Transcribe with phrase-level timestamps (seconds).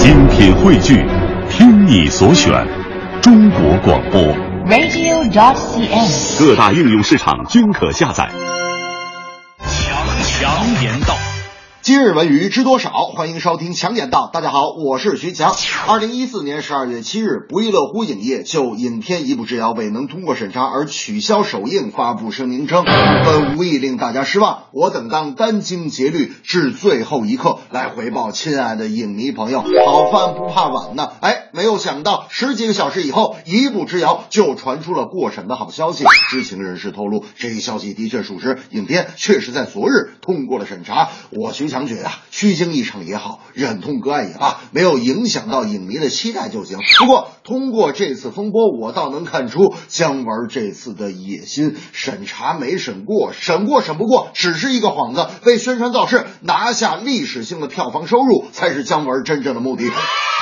[0.00, 1.04] 品汇聚，
[1.50, 2.52] 听你所选，
[3.20, 4.22] 中国广播。
[4.68, 6.38] radio.cn。
[6.38, 8.30] 各大应用市场均可下载。
[9.58, 11.16] 强强言道，
[11.82, 12.90] 今日文娱知多少？
[13.08, 14.30] 欢迎收听强言道。
[14.32, 15.52] 大家好，我是徐强。
[15.88, 29.60] 二零一四年十二月七日，不亦乐乎影业就影片《一步之遥》未能通过审查而取消首映，发布声明称，本无意令大家失望，我等当殚精竭虑至最后一刻来回报亲爱的影迷朋友。
[29.60, 36.04] 好饭不怕晚呢，哎，没有想到十几个小时以后，《一步之遥》就传出了过审的好消息。
[36.30, 41.08] 知情人士透露，这一消息的确属实，影片确实在昨日通过了审查。
[41.30, 46.78] 我徐强觉得，虚惊一场也好，忍痛割爱也罢，没有影响到影迷的期待就行。
[47.00, 51.76] 不过，通过这次风波，我倒能看出姜文这次的野心。
[51.92, 59.90] 审查没审过，审过只不过，只是一个幌子，为宣传造势，拿下历史性的票房收入，才是姜文真正的目的。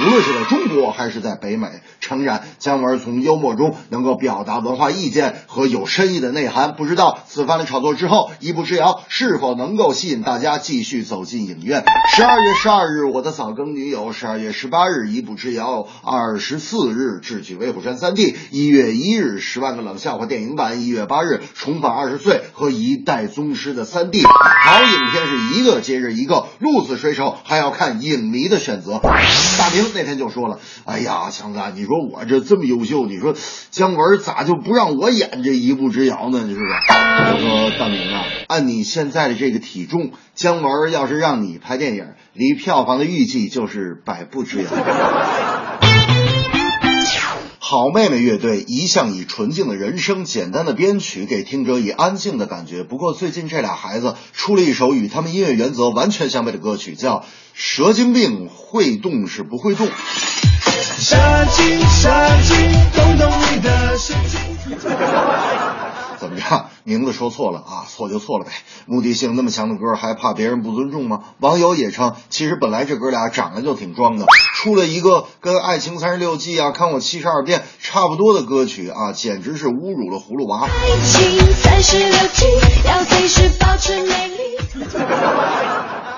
[0.00, 1.68] 无论是在中国还是在北美，
[2.00, 6.74] 诚然，姜文从幽默中能够表达文化意见和有深意的内涵。
[6.74, 11.84] 不知道此番的炒作之后，《一步之遥》是否能够吸引大家继续走进影院？
[12.16, 24.24] 十二月十二日，我的早更女友；十二月十八日，《一步之遥》；二十四日，《智取威虎山三 D》；一月一日，《十万个冷笑话》电影版；一月八日，重返二十岁和一代宗师的三 D。
[24.24, 28.98] 好影片是一个接着一个，鹿死谁手还要看影迷的选择。
[29.58, 33.34] 大明那天就说了：“哎呀，强子，你说我这这么优秀，你说
[33.70, 36.42] 姜文咋就不让我演这一步之遥呢？
[36.46, 44.70] 你是不是？”我说：“大明啊，按你现在的这个体重，姜文要是让你拍电影，离票房的预计就是百步之遥。”
[47.70, 52.82] 好妹妹乐队一向以纯净的人声、简单的编曲给听者以安静的感觉。
[52.82, 57.20] 不过最近这俩孩子出了一首与他们音乐原则完全相悖的歌曲，叫
[57.54, 59.86] 《蛇精病会动是不会动》。
[60.98, 62.10] 蛇精蛇
[62.42, 62.56] 精，
[62.92, 64.40] 动动你的神经。
[66.18, 66.66] 怎么着？
[66.82, 68.50] 名字说错了啊，错就错了呗。
[68.86, 71.20] 目的性那么强的歌，还怕别人不尊重吗？
[71.38, 74.26] 网友也称，其实本来这哥俩长得就挺装的，
[74.62, 80.66] 出了一个跟《爱情三十六计》啊、《看我七十二变》差不多的歌曲啊，简直是侮辱了葫芦娃。
[80.66, 80.70] 爱
[81.02, 82.44] 情三十六计，
[82.86, 84.58] 要随时保持美丽。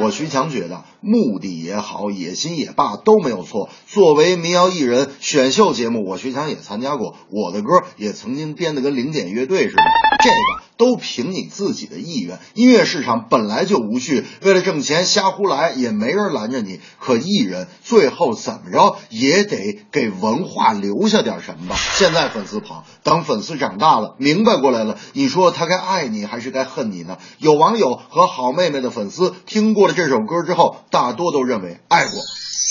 [0.00, 3.70] 我徐强觉得，目的也好，野心也罢，都没有错。
[3.88, 9.82] 作为民谣艺人，选秀节目我徐强也参加过，我的歌也曾经编得跟零点乐队似的。
[10.22, 10.36] 这个
[10.78, 12.38] 都凭你自己的意愿。
[12.54, 16.80] 音乐市场本来就无序，为了挣钱瞎胡来也没人拦着你。
[16.98, 21.76] 可艺人最后怎么着也得给文化留下点什么吧。
[21.98, 27.18] 现在粉丝跑，等粉丝长大了，明白过来了，你说他该爱你还是该恨你呢？
[27.38, 32.22] 有网友和好妹妹的粉丝听过了这首歌之后，大多都认为爱过，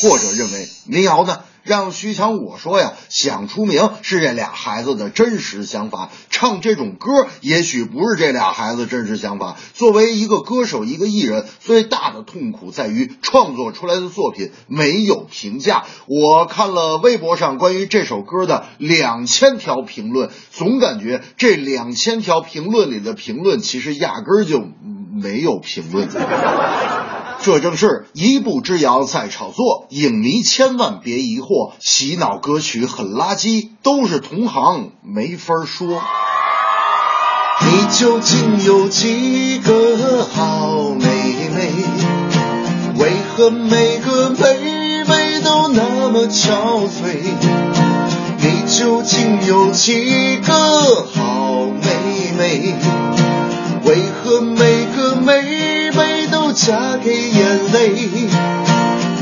[0.00, 1.40] 或者认为民谣呢？
[1.62, 9.56] 让徐强我说呀，想出名是这俩孩子的真实想法，唱这种歌也许不是这俩孩子真实想法。
[9.74, 15.82] 作为一个歌手，一个艺人，最大的痛苦在于创作出来的作品没有评价。
[16.06, 24.62] 我看了微博上关于这首歌的两千条评论，总感觉这两千条评论里的评论其实压根儿就
[25.20, 26.08] 没有评论。
[27.42, 36.02] 这正是一步之遥在炒作，影迷千万别疑惑，洗脑歌曲很垃圾，都是同行没法说。
[37.60, 41.06] 你究竟有几个好妹
[41.54, 41.72] 妹？
[42.98, 47.16] 为何每个妹妹都那么憔悴？
[48.38, 53.25] 你究竟有几个好妹妹？
[56.66, 57.92] 嫁给眼泪？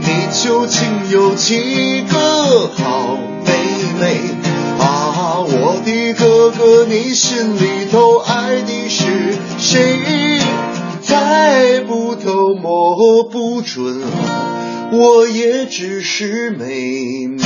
[0.00, 3.16] 你究竟有几个好
[3.46, 3.52] 妹
[4.00, 4.16] 妹？
[4.80, 10.40] 啊，我的哥哥，你心里头爱的是谁？
[11.00, 14.02] 猜不透，摸不准，
[14.90, 17.38] 我也只是妹妹。